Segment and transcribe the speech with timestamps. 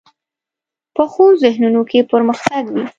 [0.95, 2.83] پخو ذهنونو کې پرمختګ وي